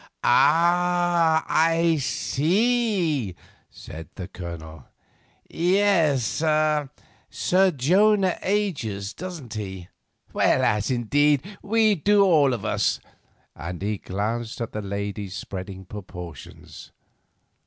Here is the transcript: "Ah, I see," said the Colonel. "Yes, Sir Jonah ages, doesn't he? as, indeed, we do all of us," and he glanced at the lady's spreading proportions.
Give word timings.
"Ah, 0.23 1.45
I 1.47 1.97
see," 1.97 3.35
said 3.69 4.09
the 4.15 4.27
Colonel. 4.27 4.85
"Yes, 5.47 6.25
Sir 7.29 7.69
Jonah 7.71 8.39
ages, 8.41 9.13
doesn't 9.13 9.53
he? 9.53 9.89
as, 10.35 10.89
indeed, 10.89 11.43
we 11.61 11.93
do 11.93 12.23
all 12.23 12.53
of 12.55 12.65
us," 12.65 12.99
and 13.55 13.83
he 13.83 13.99
glanced 13.99 14.59
at 14.59 14.71
the 14.71 14.81
lady's 14.81 15.35
spreading 15.35 15.85
proportions. 15.85 16.91